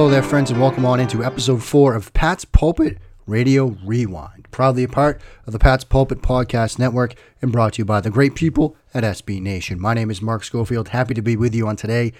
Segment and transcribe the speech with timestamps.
[0.00, 4.50] Hello there, friends, and welcome on into episode four of Pat's Pulpit Radio Rewind.
[4.50, 7.12] Proudly a part of the Pat's Pulpit Podcast Network
[7.42, 9.78] and brought to you by the great people at SB Nation.
[9.78, 10.88] My name is Mark Schofield.
[10.88, 12.14] Happy to be with you on today,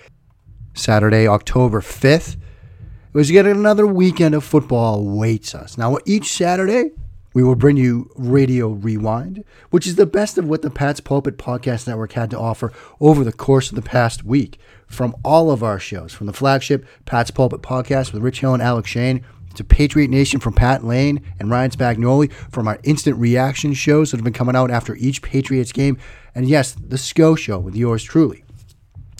[0.74, 2.34] Saturday, October 5th.
[2.34, 5.78] It was yet another weekend of football awaits us.
[5.78, 6.90] Now, each Saturday,
[7.32, 11.38] we will bring you Radio Rewind, which is the best of what the Pat's Pulpit
[11.38, 14.58] Podcast Network had to offer over the course of the past week.
[14.90, 18.62] From all of our shows, from the flagship Pat's Pulpit Podcast with Rich Hill and
[18.62, 19.24] Alec Shane,
[19.54, 24.18] to Patriot Nation from Pat Lane and Ryan Spagnoli, from our instant reaction shows that
[24.18, 25.96] have been coming out after each Patriots game,
[26.34, 28.44] and yes, the SCO show with yours truly.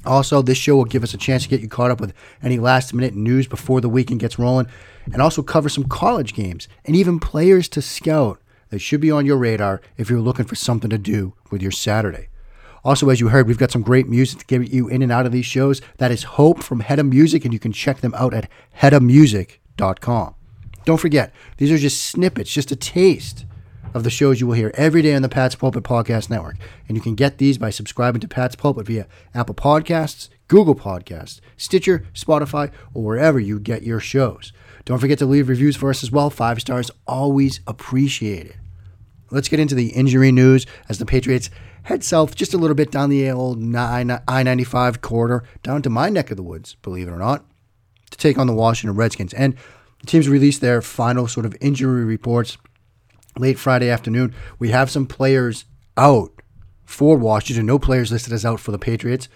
[0.05, 2.59] Also, this show will give us a chance to get you caught up with any
[2.59, 4.67] last minute news before the weekend gets rolling,
[5.13, 8.41] and also cover some college games and even players to scout
[8.71, 11.71] that should be on your radar if you're looking for something to do with your
[11.71, 12.29] Saturday.
[12.85, 15.27] Also, as you heard, we've got some great music to get you in and out
[15.27, 15.83] of these shows.
[15.99, 20.35] That is Hope from Hedda Music, and you can check them out at heddamusic.com.
[20.85, 23.45] Don't forget, these are just snippets, just a taste
[23.93, 26.57] of the shows you will hear every day on the Pat's Pulpit Podcast Network.
[26.89, 31.41] And you can get these by subscribing to Pat's Pulpit via Apple Podcasts, Google Podcasts,
[31.57, 34.53] Stitcher, Spotify, or wherever you get your shows.
[34.85, 36.31] Don't forget to leave reviews for us as well.
[36.31, 38.57] Five stars, always appreciated.
[39.31, 41.51] Let's get into the injury news as the Patriots
[41.85, 44.03] head south just a little bit down the old I
[44.43, 47.45] 95 corridor, down to my neck of the woods, believe it or not,
[48.11, 49.35] to take on the Washington Redskins.
[49.35, 49.57] And
[50.01, 52.59] the teams released their final sort of injury reports
[53.37, 54.35] late Friday afternoon.
[54.59, 55.65] We have some players
[55.97, 56.33] out
[56.85, 59.29] for Washington, no players listed as out for the Patriots.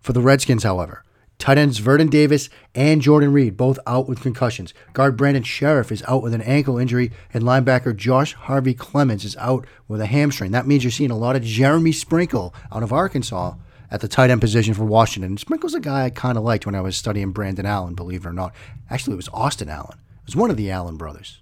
[0.00, 1.02] For the Redskins, however,
[1.38, 4.74] Tight ends Vernon Davis and Jordan Reed both out with concussions.
[4.92, 9.64] Guard Brandon Scherff is out with an ankle injury, and linebacker Josh Harvey-Clemons is out
[9.86, 10.50] with a hamstring.
[10.50, 13.54] That means you're seeing a lot of Jeremy Sprinkle out of Arkansas
[13.90, 15.36] at the tight end position for Washington.
[15.36, 18.28] Sprinkle's a guy I kind of liked when I was studying Brandon Allen, believe it
[18.28, 18.52] or not.
[18.90, 19.96] Actually, it was Austin Allen.
[20.22, 21.40] It was one of the Allen brothers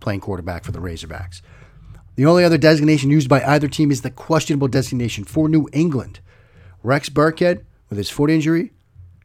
[0.00, 1.40] playing quarterback for the Razorbacks.
[2.16, 6.20] The only other designation used by either team is the questionable designation for New England.
[6.82, 8.72] Rex Burkhead, with his foot injury,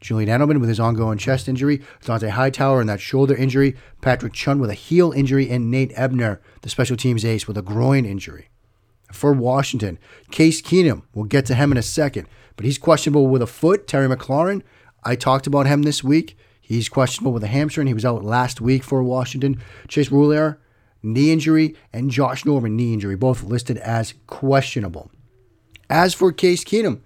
[0.02, 4.60] Julian Edelman with his ongoing chest injury, Dont'a Hightower and that shoulder injury, Patrick Chung
[4.60, 8.50] with a heel injury, and Nate Ebner, the special teams ace, with a groin injury.
[9.14, 10.00] For Washington,
[10.32, 13.88] Case Keenum, we'll get to him in a second, but he's questionable with a foot.
[13.88, 14.64] Terry McLaurin,
[15.04, 16.38] I talked about him this week.
[16.60, 17.88] He's questionable with a hamstring.
[17.88, 19.62] He was out last week for Washington.
[19.88, 20.58] Chase Roullier,
[21.04, 25.12] knee injury, and Josh Norman, knee injury, both listed as questionable.
[25.90, 27.02] As for Case Keenum,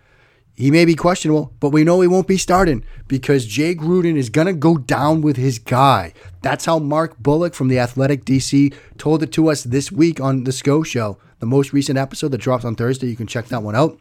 [0.55, 4.29] he may be questionable, but we know he won't be starting because Jay Gruden is
[4.29, 6.13] going to go down with his guy.
[6.41, 10.45] That's how Mark Bullock from the Athletic DC told it to us this week on
[10.45, 13.07] the SCO Show, the most recent episode that dropped on Thursday.
[13.07, 13.99] You can check that one out.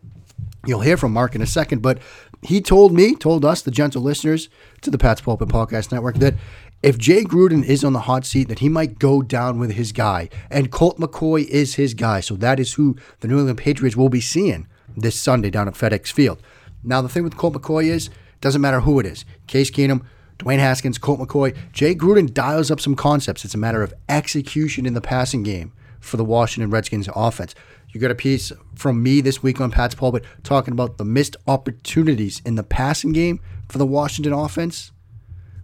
[0.65, 1.99] You'll hear from Mark in a second, but
[2.43, 4.49] he told me, told us, the gentle listeners
[4.83, 6.35] to the Pat's Pulpit Podcast Network, that
[6.83, 9.91] if Jay Gruden is on the hot seat, that he might go down with his
[9.91, 10.29] guy.
[10.51, 12.21] And Colt McCoy is his guy.
[12.21, 15.75] So that is who the New England Patriots will be seeing this Sunday down at
[15.75, 16.43] FedEx Field.
[16.83, 18.11] Now, the thing with Colt McCoy is,
[18.41, 20.05] doesn't matter who it is Case Keenum,
[20.39, 23.45] Dwayne Haskins, Colt McCoy, Jay Gruden dials up some concepts.
[23.45, 27.55] It's a matter of execution in the passing game for the Washington Redskins offense.
[27.91, 31.37] You got a piece from me this week on Pat's Pulpit talking about the missed
[31.47, 34.91] opportunities in the passing game for the Washington offense.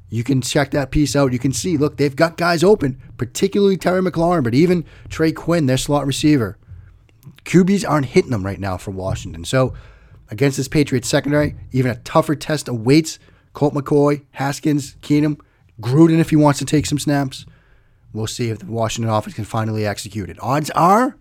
[0.09, 1.33] You can check that piece out.
[1.33, 5.67] You can see, look, they've got guys open, particularly Terry McLaurin, but even Trey Quinn,
[5.67, 6.57] their slot receiver.
[7.45, 9.45] QBs aren't hitting them right now for Washington.
[9.45, 9.75] So
[10.31, 13.19] against this Patriots secondary, even a tougher test awaits
[13.53, 15.41] Colt McCoy, Haskins, Keenum,
[15.81, 17.47] Gruden if he wants to take some snaps.
[18.13, 20.39] We'll see if the Washington offense can finally execute it.
[20.41, 21.17] Odds are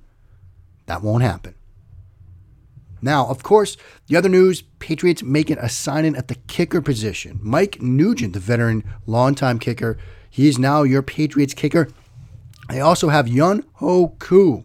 [0.85, 1.55] that won't happen.
[3.01, 3.77] Now, of course,
[4.07, 7.39] the other news Patriots making a signing at the kicker position.
[7.41, 9.97] Mike Nugent, the veteran longtime kicker,
[10.29, 11.87] he is now your Patriots kicker.
[12.69, 14.63] They also have Young Ho Koo,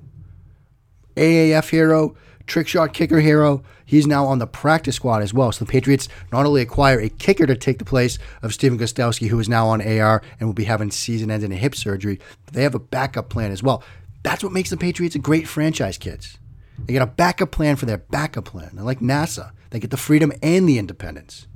[1.16, 2.16] AAF hero,
[2.46, 3.62] trick shot kicker hero.
[3.86, 5.52] He's now on the practice squad as well.
[5.52, 9.28] So the Patriots not only acquire a kicker to take the place of Stephen Gostkowski,
[9.28, 12.18] who is now on AR and will be having season ending hip surgery,
[12.52, 13.82] they have a backup plan as well.
[14.22, 16.38] That's what makes the Patriots a great franchise, kids.
[16.78, 18.70] They get a backup plan for their backup plan.
[18.74, 19.52] They're like NASA.
[19.70, 21.46] They get the freedom and the independence.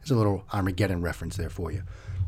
[0.00, 1.82] There's a little Armageddon reference there for you.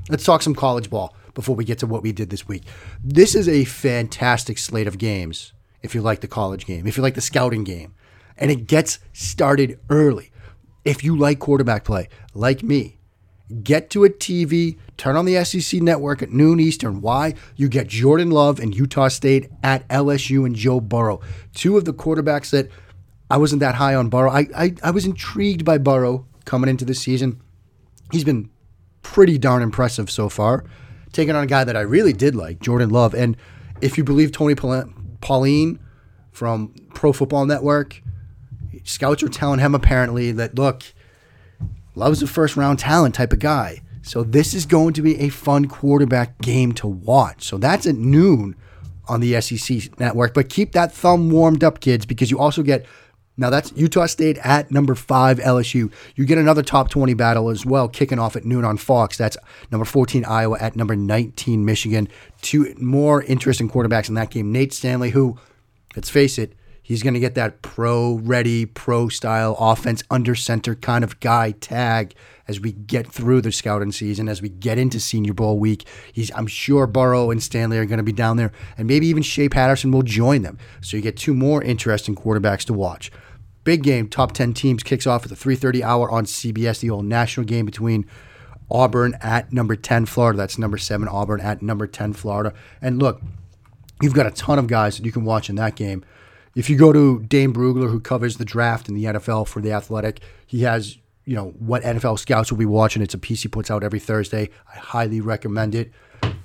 [0.09, 2.65] Let's talk some college ball before we get to what we did this week.
[3.05, 7.03] This is a fantastic slate of games if you like the college game, if you
[7.03, 7.95] like the scouting game,
[8.37, 10.31] and it gets started early.
[10.85, 12.99] If you like quarterback play, like me,
[13.63, 17.01] get to a TV, turn on the SEC network at noon Eastern.
[17.01, 17.35] Why?
[17.57, 21.21] You get Jordan Love and Utah State at LSU and Joe Burrow,
[21.55, 22.71] two of the quarterbacks that
[23.31, 24.31] I wasn't that high on Burrow.
[24.31, 27.41] I, I, I was intrigued by Burrow coming into the season.
[28.11, 28.51] He's been
[29.03, 30.65] pretty darn impressive so far,
[31.13, 33.15] taking on a guy that I really did like, Jordan Love.
[33.15, 33.37] And
[33.81, 34.55] if you believe Tony
[35.21, 35.79] Pauline
[36.33, 38.03] from Pro Football Network,
[38.85, 40.83] scouts are telling him apparently that, look,
[41.95, 43.83] Love's a first round talent type of guy.
[44.03, 47.45] So this is going to be a fun quarterback game to watch.
[47.45, 48.57] So that's at noon
[49.09, 50.33] on the SEC network.
[50.35, 52.87] But keep that thumb warmed up, kids, because you also get
[53.37, 55.91] now that's Utah State at number five LSU.
[56.15, 59.17] You get another top 20 battle as well, kicking off at noon on Fox.
[59.17, 59.37] That's
[59.71, 62.09] number 14 Iowa at number 19 Michigan.
[62.43, 64.53] Two more interesting quarterbacks in that game.
[64.53, 65.39] Nate Stanley, who,
[65.97, 66.55] let's face it,
[66.91, 71.53] He's going to get that pro ready, pro style offense under center kind of guy
[71.53, 72.15] tag
[72.49, 75.87] as we get through the scouting season, as we get into Senior Bowl week.
[76.13, 79.23] He's, I'm sure Burrow and Stanley are going to be down there, and maybe even
[79.23, 80.59] Shea Patterson will join them.
[80.81, 83.13] So you get two more interesting quarterbacks to watch.
[83.63, 87.05] Big game, top 10 teams kicks off at the 3:30 hour on CBS, the old
[87.05, 88.05] national game between
[88.69, 90.37] Auburn at number 10 Florida.
[90.37, 92.53] That's number 7 Auburn at number 10 Florida.
[92.83, 93.23] And look,
[94.03, 96.05] you've got a ton of guys that you can watch in that game.
[96.55, 99.73] If you go to Dane Brugler, who covers the draft in the NFL for the
[99.73, 103.03] Athletic, he has you know what NFL scouts will be watching.
[103.03, 104.51] It's a piece he puts out every Thursday.
[104.73, 105.93] I highly recommend it.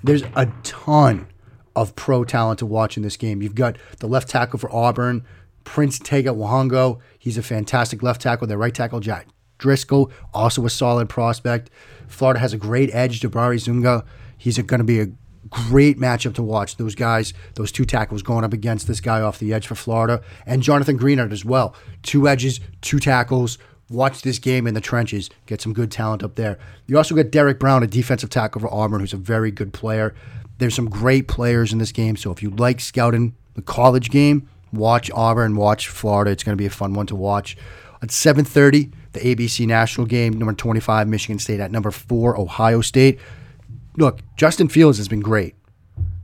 [0.04, 1.28] There's a ton
[1.76, 3.42] of pro talent to watch in this game.
[3.42, 5.26] You've got the left tackle for Auburn,
[5.64, 7.00] Prince Tega Wanogho.
[7.18, 8.48] He's a fantastic left tackle.
[8.48, 9.28] Their right tackle, Jack
[9.58, 11.70] Driscoll, also a solid prospect.
[12.08, 14.06] Florida has a great edge, Jabari Zuniga.
[14.38, 15.08] He's going to be a
[15.50, 16.78] great matchup to watch.
[16.78, 20.22] Those guys, those two tackles going up against this guy off the edge for Florida,
[20.46, 21.76] and Jonathan Greenard as well.
[22.04, 23.58] Two edges, two tackles.
[23.90, 25.30] Watch this game in the trenches.
[25.46, 26.58] Get some good talent up there.
[26.88, 30.16] You also got Derrick Brown, a defensive tackle for Auburn, who's a very good player.
[30.58, 32.16] There's some great players in this game.
[32.16, 36.32] So if you like scouting the college game, watch Auburn, watch Florida.
[36.32, 37.58] It's going to be a fun one to watch.
[38.02, 43.20] At 7:30, the ABC national game, number 25 Michigan State at number 4 Ohio State
[43.98, 45.56] look, Justin Fields has been great.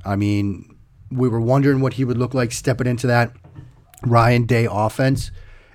[0.05, 0.75] I mean,
[1.11, 3.35] we were wondering what he would look like stepping into that
[4.03, 5.31] Ryan Day offense,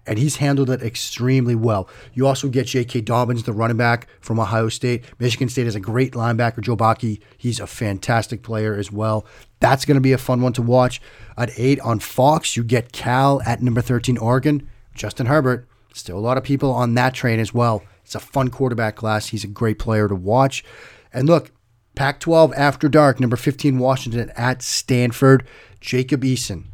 [0.06, 1.88] and he's handled it extremely well.
[2.14, 3.02] You also get J.K.
[3.02, 5.04] Dobbins, the running back from Ohio State.
[5.18, 7.20] Michigan State has a great linebacker, Joe Bachie.
[7.36, 9.26] He's a fantastic player as well.
[9.60, 11.00] That's going to be a fun one to watch.
[11.36, 14.68] At 8 on Fox, you get Cal at number 13, Oregon.
[14.94, 15.68] Justin Herbert.
[15.92, 17.82] Still a lot of people on that train as well.
[18.04, 19.28] It's a fun quarterback class.
[19.28, 20.64] He's a great player to watch.
[21.12, 21.50] And look,
[21.96, 25.46] Pac 12 After Dark, number 15, Washington at Stanford.
[25.80, 26.64] Jacob Eason.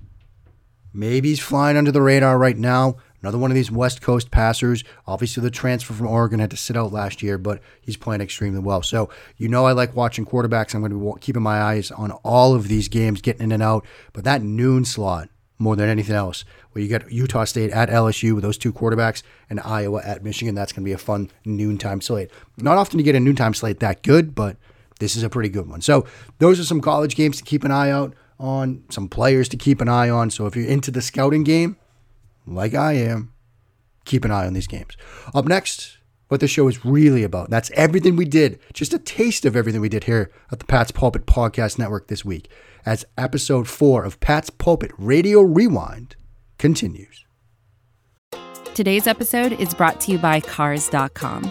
[0.92, 2.96] Maybe he's flying under the radar right now.
[3.22, 4.82] Another one of these West Coast passers.
[5.06, 8.58] Obviously, the transfer from Oregon had to sit out last year, but he's playing extremely
[8.58, 8.82] well.
[8.82, 10.74] So, you know, I like watching quarterbacks.
[10.74, 13.62] I'm going to be keeping my eyes on all of these games, getting in and
[13.62, 13.86] out.
[14.12, 18.34] But that noon slot, more than anything else, where you get Utah State at LSU
[18.34, 22.00] with those two quarterbacks and Iowa at Michigan, that's going to be a fun noontime
[22.00, 22.32] slate.
[22.56, 24.56] Not often you get a noontime slate that good, but
[25.02, 25.80] this is a pretty good one.
[25.80, 26.06] So
[26.38, 29.80] those are some college games to keep an eye out on, some players to keep
[29.80, 30.30] an eye on.
[30.30, 31.76] So if you're into the scouting game,
[32.46, 33.32] like I am,
[34.04, 34.96] keep an eye on these games.
[35.34, 37.50] Up next, what the show is really about.
[37.50, 40.92] That's everything we did, just a taste of everything we did here at the Pat's
[40.92, 42.48] Pulpit Podcast Network this week,
[42.86, 46.14] as episode four of Pat's Pulpit Radio Rewind
[46.58, 47.26] continues.
[48.74, 51.50] Today's episode is brought to you by Cars.com.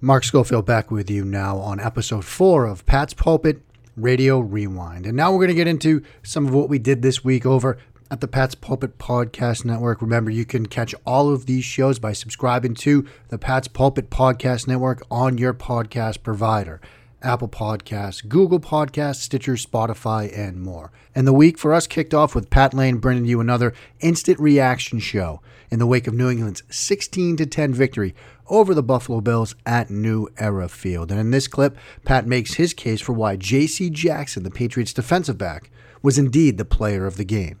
[0.00, 3.62] Mark Schofield back with you now on episode four of Pat's Pulpit
[3.96, 5.06] Radio Rewind.
[5.06, 7.78] And now we're going to get into some of what we did this week over
[8.10, 10.02] at the Pat's Pulpit Podcast Network.
[10.02, 14.68] Remember, you can catch all of these shows by subscribing to the Pat's Pulpit Podcast
[14.68, 16.78] Network on your podcast provider.
[17.26, 20.92] Apple Podcasts, Google Podcasts, Stitcher, Spotify, and more.
[21.14, 25.00] And the week for us kicked off with Pat Lane bringing you another instant reaction
[25.00, 28.14] show in the wake of New England's 16 to 10 victory
[28.48, 31.10] over the Buffalo Bills at New Era Field.
[31.10, 33.90] And in this clip, Pat makes his case for why J.C.
[33.90, 35.70] Jackson, the Patriots defensive back,
[36.02, 37.58] was indeed the player of the game.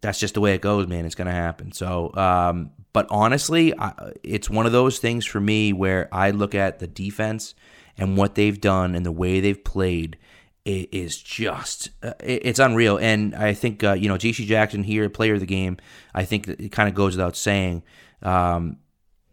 [0.00, 1.04] That's just the way it goes, man.
[1.04, 1.72] It's going to happen.
[1.72, 6.54] So, um, but honestly, I, it's one of those things for me where I look
[6.54, 7.54] at the defense
[7.98, 10.16] and what they've done and the way they've played
[10.64, 12.96] it is just uh, it's unreal.
[12.96, 15.76] And i think uh, you know jc jackson here player of the game
[16.14, 17.82] i think it kind of goes without saying
[18.22, 18.78] um,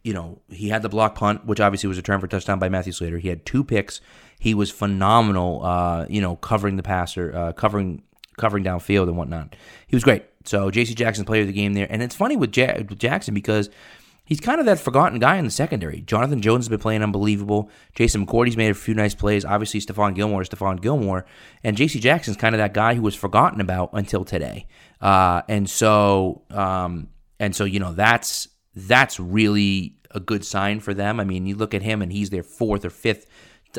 [0.04, 2.70] you know he had the block punt which obviously was a turn for touchdown by
[2.70, 3.18] matthew slater.
[3.20, 4.02] He had two picks.
[4.40, 8.04] He was phenomenal uh, you know covering the passer uh, covering
[8.38, 9.56] covering downfield and whatnot.
[9.88, 10.24] He was great.
[10.46, 11.88] So jc jackson player of the game there.
[11.90, 13.70] And it's funny with, ja- with jackson because
[14.30, 16.02] he's kind of that forgotten guy in the secondary.
[16.02, 17.70] Jonathan Jones has been playing unbelievable.
[17.96, 19.44] Jason McCourty's made a few nice plays.
[19.44, 21.26] Obviously, Stephon Gilmore is Stephon Gilmore.
[21.64, 22.00] And J.C.
[22.00, 24.68] Jackson's kind of that guy who was forgotten about until today.
[25.02, 27.10] Uh, and so, um,
[27.40, 31.20] and so, you know, that's that's really a good sign for them.
[31.20, 33.26] I mean, you look at him and he's their fourth or fifth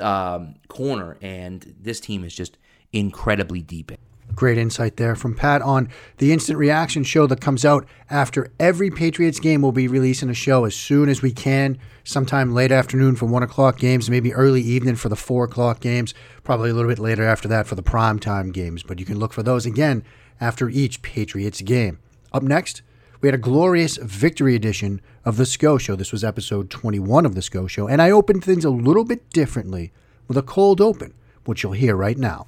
[0.02, 2.58] um, corner, and this team is just
[2.92, 3.92] incredibly deep.
[4.34, 8.90] Great insight there from Pat on the instant reaction show that comes out after every
[8.90, 9.62] Patriots game.
[9.62, 13.42] We'll be releasing a show as soon as we can, sometime late afternoon for one
[13.42, 17.24] o'clock games, maybe early evening for the four o'clock games, probably a little bit later
[17.24, 18.82] after that for the prime time games.
[18.82, 20.04] But you can look for those again
[20.40, 21.98] after each Patriots game.
[22.32, 22.82] Up next,
[23.20, 25.96] we had a glorious victory edition of The SCO Show.
[25.96, 29.28] This was episode 21 of The SCO Show, and I opened things a little bit
[29.30, 29.92] differently
[30.26, 31.12] with a cold open,
[31.44, 32.46] which you'll hear right now.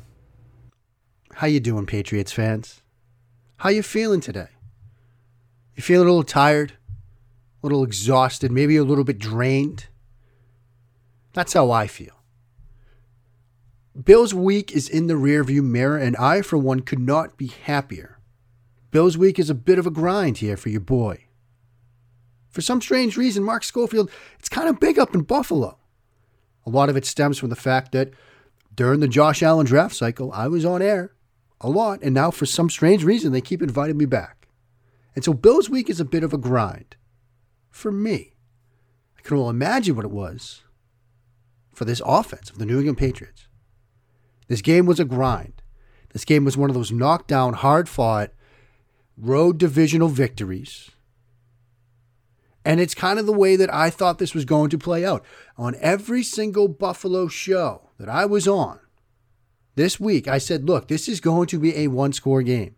[1.35, 2.83] How you doing, Patriots fans?
[3.57, 4.49] How you feeling today?
[5.75, 6.75] You feeling a little tired,
[7.63, 9.87] a little exhausted, maybe a little bit drained?
[11.33, 12.13] That's how I feel.
[14.05, 18.19] Bills week is in the rearview mirror, and I, for one, could not be happier.
[18.91, 21.25] Bills week is a bit of a grind here for your boy.
[22.51, 25.79] For some strange reason, Mark Schofield, it's kind of big up in Buffalo.
[26.67, 28.13] A lot of it stems from the fact that
[28.75, 31.13] during the Josh Allen draft cycle, I was on air
[31.63, 34.49] a lot, and now for some strange reason, they keep inviting me back.
[35.15, 36.97] And so Bills Week is a bit of a grind
[37.71, 38.35] for me.
[39.17, 40.63] I can only imagine what it was
[41.73, 43.47] for this offense of the New England Patriots.
[44.49, 45.63] This game was a grind.
[46.13, 48.33] This game was one of those knockdown, hard fought,
[49.17, 50.91] road divisional victories.
[52.65, 55.25] And it's kind of the way that I thought this was going to play out.
[55.57, 58.79] On every single Buffalo show that I was on,
[59.75, 62.77] this week, I said, look, this is going to be a one score game.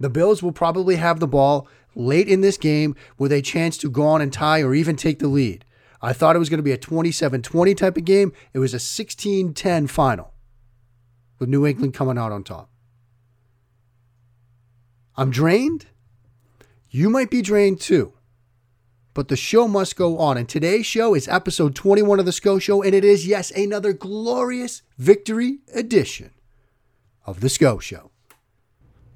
[0.00, 3.90] The Bills will probably have the ball late in this game with a chance to
[3.90, 5.64] go on and tie or even take the lead.
[6.00, 8.32] I thought it was going to be a 27 20 type of game.
[8.52, 10.32] It was a 16 10 final
[11.38, 12.68] with New England coming out on top.
[15.16, 15.86] I'm drained.
[16.90, 18.12] You might be drained too
[19.14, 20.36] but the show must go on.
[20.36, 23.92] And today's show is episode 21 of the SCO Show, and it is, yes, another
[23.92, 26.30] glorious victory edition
[27.26, 28.10] of the SCO Show.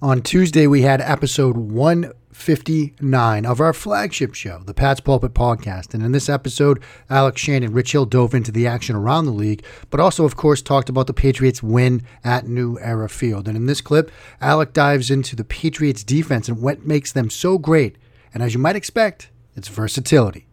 [0.02, 5.94] On Tuesday, we had episode 159 of our flagship show, the Pat's Pulpit Podcast.
[5.94, 9.30] And in this episode, Alec Shane and Rich Hill dove into the action around the
[9.30, 13.48] league, but also, of course, talked about the Patriots' win at New Era Field.
[13.48, 17.56] And in this clip, Alec dives into the Patriots' defense and what makes them so
[17.56, 17.96] great.
[18.34, 20.46] And as you might expect, it's versatility.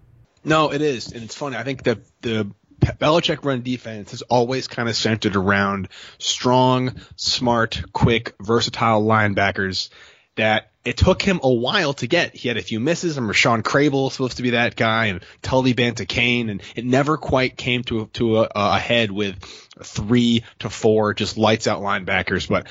[0.44, 1.56] No, it is, and it's funny.
[1.56, 7.82] I think that the Belichick run defense is always kind of centered around strong, smart,
[7.94, 9.90] quick, versatile linebackers
[10.36, 12.36] that it took him a while to get.
[12.36, 15.22] He had a few misses, and Rashawn Crable was supposed to be that guy, and
[15.42, 19.40] Tully Banta-Cain, and it never quite came to to a, a head with
[19.82, 22.48] three to four just lights out linebackers.
[22.50, 22.68] But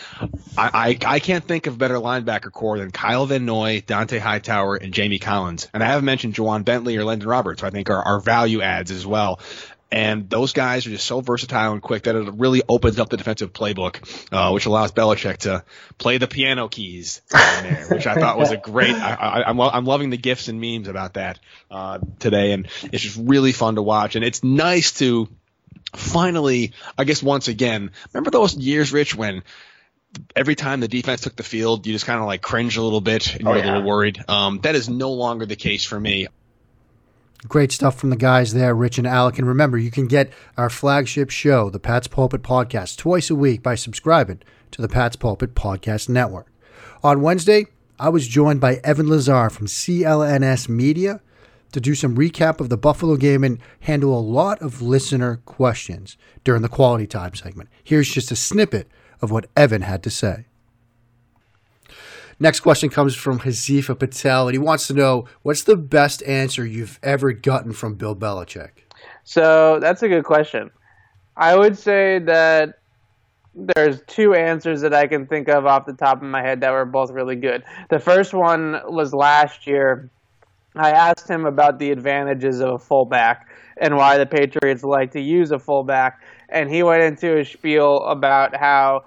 [0.56, 4.76] I, I, I can't think of better linebacker corps than Kyle Van Noy, Dont'a Hightower,
[4.76, 5.68] and Jamie Collins.
[5.72, 8.60] And I haven't mentioned Ja'Whaun Bentley or Elandon Roberts, who I think are, are value
[8.60, 9.40] adds as well.
[9.92, 13.18] And those guys are just so versatile and quick that it really opens up the
[13.18, 14.00] defensive playbook,
[14.32, 15.64] uh, which allows Belichick to
[15.98, 18.94] play the piano keys there, which I thought was a great.
[18.94, 21.38] I, am I'm, I'm loving the gifs and memes about that
[21.70, 24.16] uh, today, and it's just really fun to watch.
[24.16, 25.28] And it's nice to
[25.94, 29.42] finally, I guess once again, remember those years, Rich, when
[30.34, 33.00] every time the defense took the field, you just kind of like cringe a little
[33.00, 33.72] bit and Oh, you're a yeah.
[33.74, 34.24] little worried.
[34.28, 36.28] Um, that is no longer the case for me.
[37.48, 39.36] Great stuff from the guys there, Rich and Alec.
[39.38, 43.62] And remember, you can get our flagship show, the Pat's Pulpit Podcast, twice a week
[43.62, 46.46] by subscribing to the Pat's Pulpit Podcast Network.
[47.02, 47.66] On Wednesday,
[47.98, 51.20] I was joined by Evan Lazar from CLNS Media
[51.72, 56.16] to do some recap of the Buffalo game and handle a lot of listener questions
[56.44, 57.68] during the quality time segment.
[57.82, 58.88] Here's just a snippet
[59.20, 60.46] of what Evan had to say.
[62.42, 66.66] Next question comes from Hazifa Patel, and he wants to know what's the best answer
[66.66, 68.70] you've ever gotten from Bill Belichick?
[69.22, 70.72] So that's a good question.
[71.36, 72.80] I would say that
[73.54, 76.72] there's two answers that I can think of off the top of my head that
[76.72, 77.62] were both really good.
[77.90, 80.10] The first one was last year.
[80.74, 83.46] I asked him about the advantages of a fullback
[83.76, 86.18] and why the Patriots like to use a fullback,
[86.48, 89.04] and he went into a spiel about how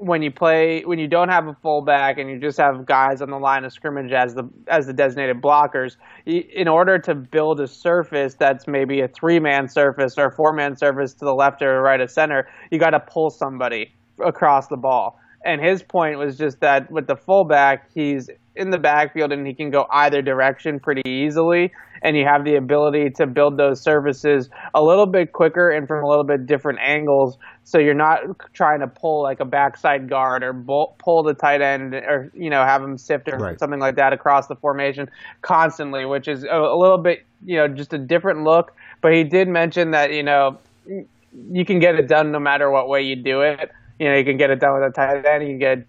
[0.00, 3.28] when you play when you don't have a fullback and you just have guys on
[3.28, 7.68] the line of scrimmage as the as the designated blockers in order to build a
[7.68, 11.60] surface that's maybe a three man surface or a four man surface to the left
[11.60, 13.92] or right of center you got to pull somebody
[14.24, 15.20] across the ball.
[15.44, 19.52] And his point was just that with the fullback he's in the backfield and he
[19.52, 24.48] can go either direction pretty easily and you have the ability to build those services
[24.74, 27.36] a little bit quicker and from a little bit different angles.
[27.64, 28.20] So you're not
[28.52, 32.50] trying to pull like a backside guard or bull, pull the tight end or you
[32.50, 33.58] know have him sift or Right.
[33.58, 35.08] something like that across the formation
[35.42, 38.72] constantly which is a, a little bit you know just a different look.
[39.00, 42.88] But he did mention that you know you can get it done no matter what
[42.88, 43.70] way you do it.
[43.98, 45.86] You know you can get it done with a tight end you can get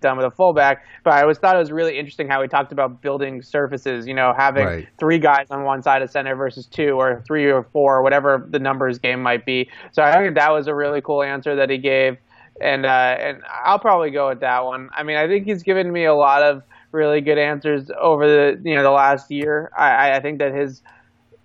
[0.00, 0.84] done with a fullback.
[1.04, 4.14] But I always thought it was really interesting how he talked about building surfaces, you
[4.14, 4.88] know, having Right.
[4.98, 8.46] three guys on one side of center versus two or three or four, or whatever
[8.50, 9.68] the numbers game might be.
[9.92, 12.16] So I think that was a really cool answer that he gave.
[12.60, 14.90] And uh, and I'll probably go with that one.
[14.96, 18.60] I mean, I think he's given me a lot of really good answers over the
[18.68, 19.70] you know the last year.
[19.76, 20.82] I, I think that his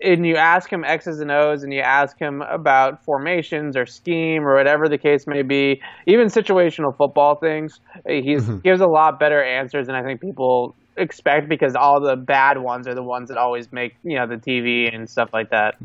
[0.03, 4.45] and you ask him X's and O's and you ask him about formations or scheme
[4.45, 8.55] or whatever the case may be, even situational football things, eh, mm-hmm.
[8.55, 12.57] he gives a lot better answers than I think people expect because all the bad
[12.59, 15.75] ones are the ones that always make, you know, the TV and stuff like that.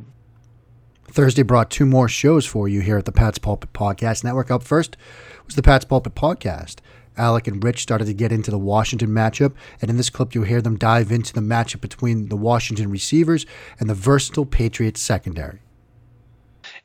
[1.11, 4.51] Thursday brought two more shows for you here at the Pat's Pulpit Podcast Network.
[4.51, 4.97] Up first
[5.47, 6.81] was the Pat's Pulpit Podcast.
[7.19, 10.45] Alec and Rich started to get into the Washington matchup, and in this clip, you'll
[10.45, 13.45] hear them dive into the matchup between the Washington receivers
[13.79, 15.61] and the versatile Patriots secondary.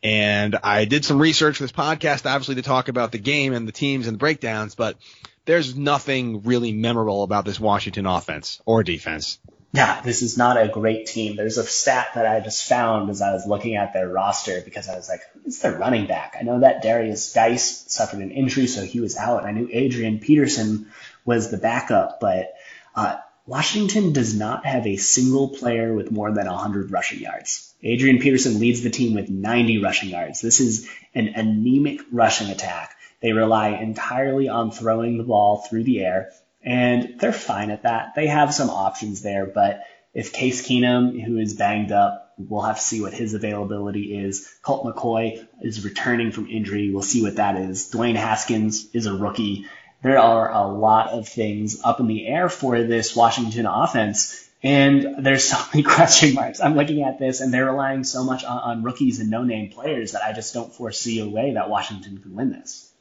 [0.02, 3.68] And I did some research for this podcast, obviously, to talk about the game and
[3.68, 4.98] the teams and the breakdowns, but
[5.46, 9.40] there's nothing really memorable about this Washington offense or defense.
[9.74, 11.36] Yeah, this is not a great team.
[11.36, 14.88] There's a stat that I just found as I was looking at their roster because
[14.88, 16.36] I was like, who's their running back?
[16.40, 19.46] I know that Derrius Guice suffered an injury, so he was out.
[19.46, 20.92] I knew Adrian Peterson
[21.26, 22.54] was the backup, but
[22.96, 27.74] uh, Washington does not have a single player with more than 100 rushing yards.
[27.82, 30.40] Adrian Peterson leads the team with 90 rushing yards.
[30.40, 32.96] This is an anemic rushing attack.
[33.22, 36.32] They rely entirely on throwing the ball through the air,
[36.64, 38.16] and they're fine at that.
[38.16, 42.78] They have some options there, but if Case Keenum, who is banged up, we'll have
[42.78, 44.50] to see what his availability is.
[44.62, 46.92] Colt McCoy is returning from injury.
[46.92, 47.92] We'll see what that is.
[47.92, 49.66] Dwayne Haskins is a rookie.
[50.02, 54.40] There are a lot of things up in the air for this Washington offense.
[54.62, 56.62] And there's so many question marks.
[56.62, 59.70] I'm looking at this and they're relying so much on, on rookies and no name
[59.70, 62.93] players that I just don't foresee a way that Washington can win this.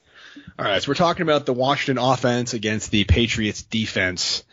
[0.59, 4.45] All right, so we're talking about the Washington offense against the Patriots defense.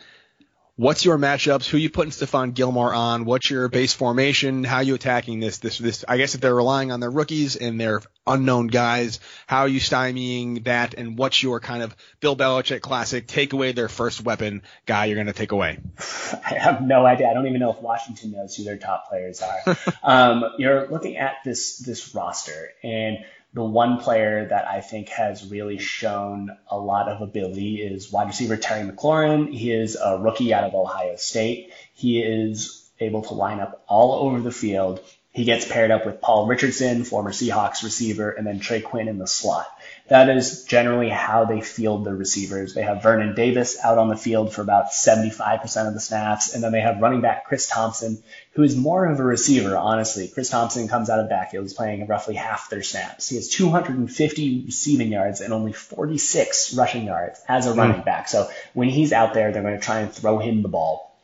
[0.76, 1.68] What's your matchups?
[1.68, 3.26] Who you putting Stephon Gilmore on?
[3.26, 4.64] What's your base formation?
[4.64, 5.58] How are you attacking this?
[5.58, 6.06] This, this.
[6.08, 9.78] I guess if they're relying on their rookies and their unknown guys, how are you
[9.78, 10.94] stymieing that?
[10.94, 15.16] And what's your kind of Bill Belichick classic take away their first weapon guy you're
[15.16, 15.80] going to take away?
[16.46, 17.28] I have no idea.
[17.28, 19.76] I don't even know if Washington knows who their top players are.
[20.02, 23.18] um, you're looking at this this roster, and
[23.52, 28.28] the one player that I think has really shown a lot of ability is wide
[28.28, 29.52] receiver Terry McLaurin.
[29.52, 31.72] He is a rookie out of Ohio State.
[31.92, 35.00] He is able to line up all over the field.
[35.32, 39.18] He gets paired up with Paul Richardson, former Seahawks receiver, and then Trey Quinn in
[39.18, 39.68] the slot.
[40.08, 42.74] That is generally how they field the receivers.
[42.74, 46.64] They have Vernon Davis out on the field for about 75% of the snaps, and
[46.64, 48.20] then they have running back Chris Thompson,
[48.54, 50.26] who is more of a receiver, honestly.
[50.26, 53.28] Chris Thompson comes out of backfield, he's playing roughly half their snaps.
[53.28, 57.78] He has 250 receiving yards and only 46 rushing yards as a hmm.
[57.78, 58.28] running back.
[58.28, 61.16] So when he's out there, they're going to try and throw him the ball.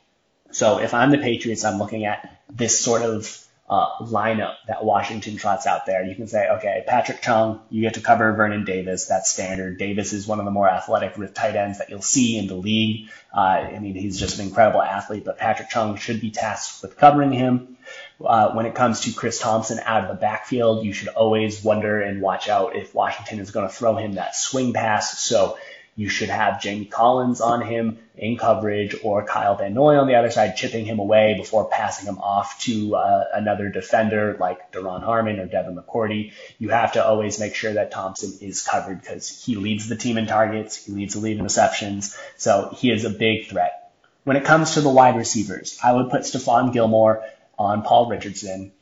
[0.53, 5.37] So if I'm the Patriots, I'm looking at this sort of uh, lineup that Washington
[5.37, 6.05] trots out there.
[6.05, 9.07] You can say, okay, Patrick Chung, you get to cover Vernon Davis.
[9.07, 9.79] That's standard.
[9.79, 13.09] Davis is one of the more athletic tight ends that you'll see in the league.
[13.35, 16.97] Uh, I mean, he's just an incredible athlete, but Patrick Chung should be tasked with
[16.97, 17.77] covering him.
[18.25, 22.01] Uh, when it comes to Chris Thompson out of the backfield, you should always wonder
[22.01, 25.21] and watch out if Washington is going to throw him that swing pass.
[25.21, 25.59] So
[25.97, 30.15] you should have Jamie Collins on him in coverage or Kyle Van Noy on the
[30.15, 35.03] other side, chipping him away before passing him off to uh, another defender like Duron
[35.03, 36.33] Harmon or Devin McCourty.
[36.59, 40.19] You have to always make sure that Thompson is covered because he leads the team
[40.19, 43.91] in targets, he leads the lead in receptions, so he is a big threat.
[44.25, 47.25] When it comes to the wide receivers, I would put Stephon Gilmore
[47.59, 48.73] on Paul Richardson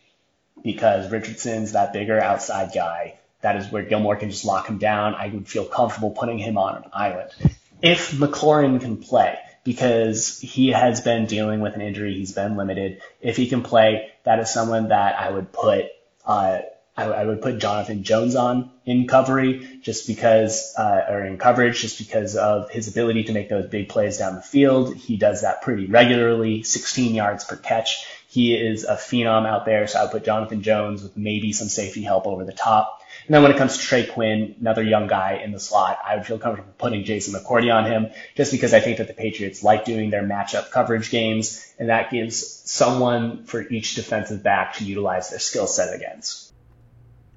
[0.65, 5.15] because Richardson's that bigger outside guy that is where Gilmore can just lock him down.
[5.15, 7.31] I would feel comfortable putting him on an island.
[7.83, 13.03] If McLaurin can play, because he has been dealing with an injury, he's been limited.
[13.21, 15.85] If he can play, that is someone that I would put,
[16.25, 16.61] uh,
[16.97, 21.83] I, I would put Jonathan Jones on in covery just because, uh, or in coverage
[21.83, 24.97] just because of his ability to make those big plays down the field.
[24.97, 28.07] He does that pretty regularly, 16 yards per catch.
[28.27, 31.69] He is a phenom out there, so I would put Jonathan Jones with maybe some
[31.69, 33.03] safety help over the top.
[33.27, 36.17] And then when it comes to Trey Quinn, another young guy in the slot, I
[36.17, 39.63] would feel comfortable putting Jason McCourty on him just because I think that the Patriots
[39.63, 44.85] like doing their matchup coverage games, and that gives someone for each defensive back to
[44.85, 46.53] utilize their skill set against.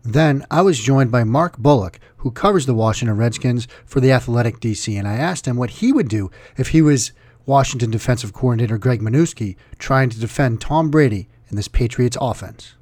[0.04, 4.60] Then I was joined by Mark Bullock, who covers the Washington Redskins for the Athletic
[4.60, 7.12] DC, and I asked him what he would do if he was
[7.45, 12.76] Washington defensive coordinator Greg Manusky trying to defend Tom Brady in this Patriots offense.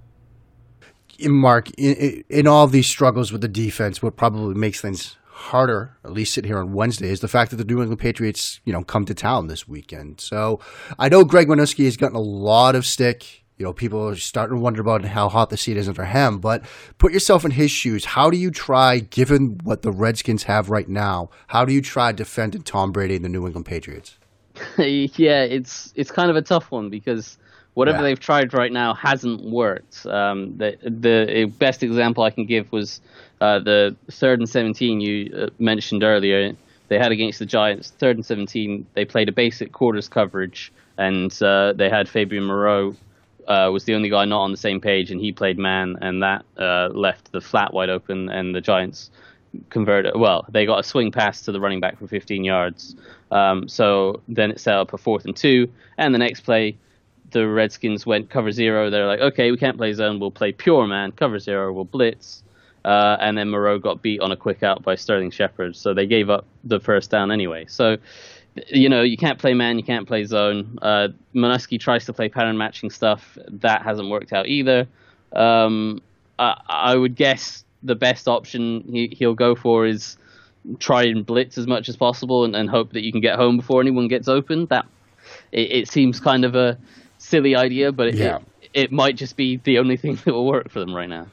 [1.20, 6.12] Mark, in, in all these struggles with the defense, what probably makes things harder, at
[6.12, 8.84] least sit here on Wednesday, is the fact that the New England Patriots, you know,
[8.84, 10.20] come to town this weekend.
[10.22, 10.60] So
[10.98, 13.44] I know Greg Manusky has gotten a lot of stick.
[13.58, 16.40] You know, people are starting to wonder about how hot the seat is under him.
[16.40, 16.66] But
[16.98, 18.04] put yourself in his shoes.
[18.04, 22.12] How do you try, given what the Redskins have right now, how do you try
[22.12, 24.18] defending Tom Brady and the New England Patriots?
[24.78, 27.38] yeah, it's it's kind of a tough one because
[27.76, 28.04] whatever yeah.
[28.04, 30.06] they've tried right now hasn't worked.
[30.08, 33.00] Um, the the best example I can give was
[33.40, 36.56] uh, the third and seventeen you uh, mentioned earlier.
[36.88, 38.88] They had against the Giants, third and seventeen.
[38.94, 42.96] They played a basic quarters coverage, and uh, they had Fabian Moreau
[43.48, 46.24] uh, was the only guy not on the same page, and he played man, and
[46.24, 49.12] that uh, left the flat wide open, and the Giants
[49.70, 50.14] converted.
[50.16, 52.96] Well, they got a swing pass to the running back for 15 yards.
[53.32, 56.78] Um, so then it set up a fourth and two, and the next play
[57.36, 60.88] the Redskins went cover zero, they're like, okay, we can't play zone, we'll play pure
[60.88, 62.44] man, cover zero, we'll blitz.
[62.86, 66.08] Uh, and then Moreau got beat on a quick out by Sterling Shepard, so they
[66.08, 67.66] gave up the first down anyway.
[67.68, 67.98] So,
[68.68, 70.80] you know, you can't play man, you can't play zone.
[70.82, 74.88] Uh, Manusky tries to play pattern matching stuff, that hasn't worked out either.
[75.34, 76.02] Um,
[76.40, 80.18] I, I, would guess the best option he, he'll go for is
[80.80, 83.58] try and blitz as much as possible and, and hope that you can get home
[83.58, 84.68] before anyone gets open.
[84.68, 84.86] That
[85.52, 86.78] it, it seems kind of a
[87.26, 88.38] silly idea, but it, yeah.
[88.62, 91.28] it, it might just be the only thing that will work for them right now.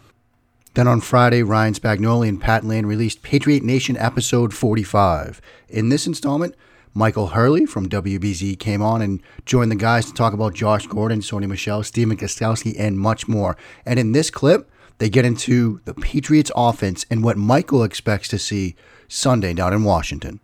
[0.75, 5.43] Then on Friday, Ryan Spagnoli and Pat Lane released Patriot Nation episode 45.
[5.69, 6.55] In this installment,
[6.95, 11.21] Michael Hurley from WBZ came on and joined the guys to talk about Josh Gordon,
[11.21, 13.57] Sony Michel, Stephen Gostkowski, and much more.
[13.85, 18.39] And in this clip, they get into the Patriots offense and what Michael expects to
[18.39, 18.75] see
[19.09, 20.41] Sunday down in Washington.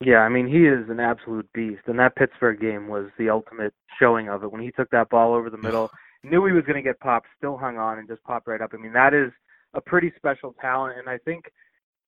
[0.00, 3.74] Yeah, I mean he is an absolute beast, and that Pittsburgh game was the ultimate
[3.98, 4.50] showing of it.
[4.50, 5.90] When he took that ball over the middle,
[6.24, 8.70] knew he was going to get popped, still hung on and just popped right up.
[8.72, 9.30] I mean that is
[9.74, 11.52] a pretty special talent, and I think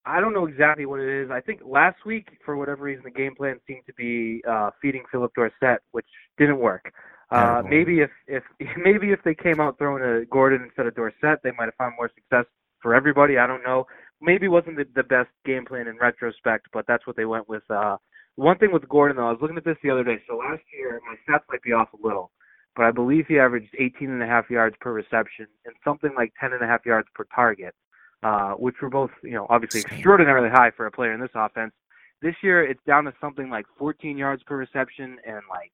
[0.06, 1.30] I don't know exactly what it is.
[1.30, 5.04] I think last week, for whatever reason, the game plan seemed to be uh, feeding
[5.12, 6.06] Phillip Dorsett, which
[6.38, 6.92] didn't work.
[7.30, 8.42] Uh, maybe if if
[8.78, 11.94] maybe if they came out throwing a Gordon instead of Dorsett, they might have found
[11.98, 12.46] more success
[12.80, 13.36] for everybody.
[13.36, 13.86] I don't know
[14.22, 17.62] maybe wasn't the, the best game plan in retrospect, but that's what they went with.
[17.68, 17.96] Uh,
[18.36, 20.22] one thing with Gordon though, I was looking at this the other day.
[20.28, 22.30] So last year, my stats might be off a little,
[22.76, 26.32] but I believe he averaged 18 and a half yards per reception and something like
[26.40, 27.74] 10 and a half yards per target,
[28.22, 31.72] uh, which were both, you know, obviously extraordinarily high for a player in this offense.
[32.22, 35.72] This year, it's down to something like 14 yards per reception and like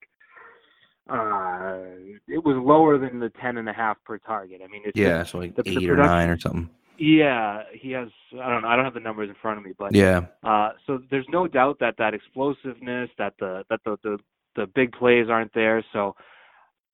[1.10, 1.78] uh
[2.26, 4.60] it was lower than the ten and a half per target.
[4.62, 6.68] I mean, it's yeah, so like the, eight the or nine or something.
[6.98, 8.08] Yeah, he has.
[8.32, 8.68] I don't know.
[8.68, 10.26] I don't have the numbers in front of me, but yeah.
[10.42, 14.18] Uh, so there's no doubt that that explosiveness, that the that the the,
[14.56, 15.84] the big plays aren't there.
[15.92, 16.16] So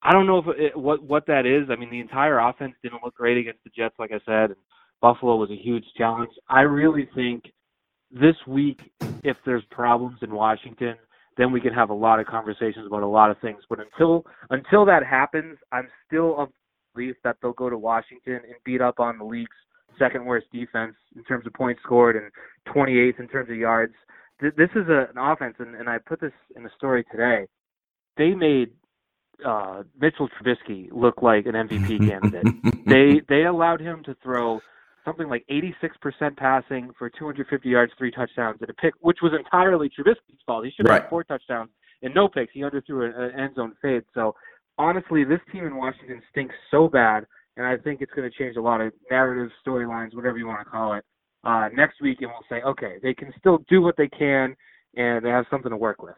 [0.03, 1.71] I don't know if it, what what that is.
[1.71, 4.51] I mean, the entire offense didn't look great against the Jets, like I said.
[4.51, 4.57] And
[5.01, 6.31] Buffalo was a huge challenge.
[6.49, 7.45] I really think
[8.11, 8.81] this week,
[9.23, 10.97] if there's problems in Washington,
[11.38, 13.62] then we can have a lot of conversations about a lot of things.
[13.71, 16.51] But until until that happens, I'm still of
[16.95, 19.51] belief that they'll go to Washington and beat up on the league's
[19.98, 22.30] second worst defense in terms of points scored and
[22.74, 23.94] 28th in terms of yards.
[24.40, 27.46] This is a, an offense, and, and I put this in the story today.
[28.16, 28.70] They made
[29.44, 32.46] uh, Mitchell Trubisky look like an MVP candidate.
[32.87, 34.61] they they allowed him to throw
[35.04, 39.88] something like 86% passing for 250 yards, three touchdowns, and a pick, which was entirely
[39.88, 40.64] Trubisky's fault.
[40.64, 41.02] He should have right.
[41.02, 41.70] had four touchdowns
[42.02, 42.52] and no picks.
[42.52, 44.02] He underthrew an end zone fade.
[44.14, 44.35] So
[44.78, 47.26] honestly, this team in Washington stinks so bad,
[47.57, 50.61] and I think it's going to change a lot of narratives, storylines, whatever you want
[50.64, 51.05] to call it.
[51.45, 54.57] Uh, next week, and we'll say, okay, they can still do what they can,
[54.97, 56.14] and they have something to work with.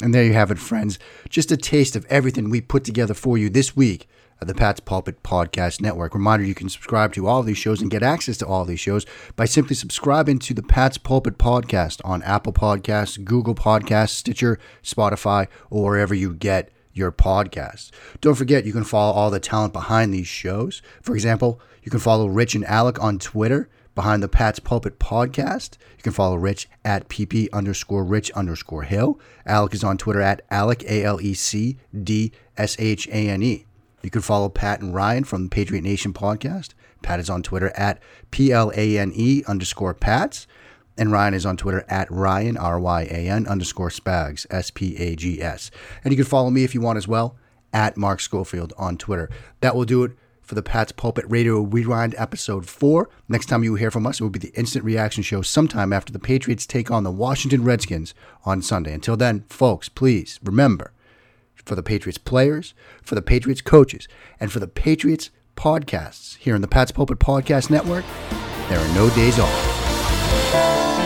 [0.00, 0.98] And there you have it, friends.
[1.28, 4.06] Just a taste of everything we put together for you this week
[4.40, 6.14] at the Pat's Pulpit Podcast Network.
[6.14, 9.04] Reminder you can subscribe to all these shows and get access to all these shows
[9.34, 15.48] by simply subscribing to the Pat's Pulpit Podcast on Apple Podcasts, Google Podcasts, Stitcher, Spotify,
[15.68, 17.90] or wherever you get your podcasts.
[18.20, 20.82] Don't forget, you can follow all the talent behind these shows.
[21.00, 25.78] For example, you can follow Rich and Alec on Twitter behind the Pat's Pulpit podcast.
[25.96, 29.18] You can follow Rich at pp underscore rich underscore hill.
[29.46, 33.42] Alec is on Twitter at Alec, A L E C D S H A N
[33.42, 33.64] E.
[34.02, 36.74] You can follow Pat and Ryan from the Patriot Nation podcast.
[37.02, 40.46] Pat is on Twitter at P L A N E underscore Pats.
[40.98, 44.96] And Ryan is on Twitter at Ryan, R Y A N underscore Spags, S P
[44.96, 45.70] A G S.
[46.04, 47.36] And you can follow me if you want as well,
[47.72, 49.30] at Mark Schofield on Twitter.
[49.60, 53.08] That will do it for the Pat's Pulpit Radio Rewind episode 4.
[53.28, 56.12] Next time you hear from us, it will be the instant reaction show sometime after
[56.12, 58.94] the Patriots take on the Washington Redskins on Sunday.
[58.94, 60.92] Until then, folks, please remember
[61.54, 64.08] for the Patriots players, for the Patriots coaches,
[64.40, 68.06] and for the Patriots podcasts here in the Pat's Pulpit Podcast Network,
[68.68, 69.87] there are no days off.
[70.30, 70.97] Música